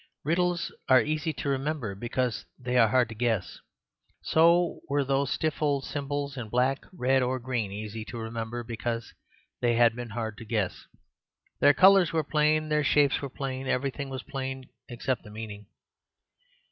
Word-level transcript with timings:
Riddles 0.23 0.73
are 0.89 0.99
easy 1.03 1.31
to 1.31 1.49
remember 1.49 1.93
because 1.93 2.47
they 2.57 2.75
are 2.75 2.87
hard 2.87 3.07
to 3.09 3.13
guess. 3.13 3.59
So 4.23 4.79
were 4.89 5.03
those 5.03 5.29
stiff 5.29 5.61
old 5.61 5.85
symbols 5.85 6.37
in 6.37 6.49
black, 6.49 6.87
red, 6.91 7.21
or 7.21 7.37
green 7.37 7.71
easy 7.71 8.03
to 8.05 8.17
remember 8.17 8.63
because 8.63 9.13
they 9.61 9.75
had 9.75 9.95
been 9.95 10.09
hard 10.09 10.39
to 10.39 10.43
guess. 10.45 10.87
Their 11.59 11.75
colours 11.75 12.11
were 12.13 12.23
plain. 12.23 12.69
Their 12.69 12.83
shapes 12.83 13.21
were 13.21 13.29
plain. 13.29 13.67
Everything 13.67 14.09
was 14.09 14.23
plain 14.23 14.69
except 14.89 15.21
the 15.23 15.29
meaning." 15.29 15.67